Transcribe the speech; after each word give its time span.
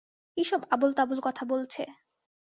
কী 0.37 0.43
সব 0.43 0.61
আবোল-তাবোল 0.69 1.19
কথা 1.23 1.43
বলছে। 1.45 1.83